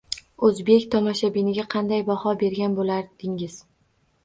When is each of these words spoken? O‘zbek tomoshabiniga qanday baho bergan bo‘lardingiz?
O‘zbek 0.45 0.87
tomoshabiniga 0.95 1.67
qanday 1.75 2.03
baho 2.09 2.35
bergan 2.41 2.81
bo‘lardingiz? 2.83 3.63